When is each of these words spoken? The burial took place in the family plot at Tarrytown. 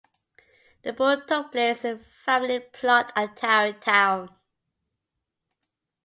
The 0.81 0.93
burial 0.93 1.21
took 1.27 1.51
place 1.51 1.85
in 1.85 1.99
the 1.99 2.03
family 2.25 2.59
plot 2.59 3.13
at 3.15 3.37
Tarrytown. 3.37 4.35